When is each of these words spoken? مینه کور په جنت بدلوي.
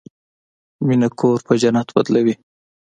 مینه 0.87 1.09
کور 1.19 1.37
په 1.47 1.53
جنت 1.61 1.87
بدلوي. 1.95 2.35